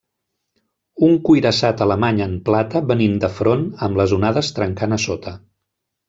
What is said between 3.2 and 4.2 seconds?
de front, amb les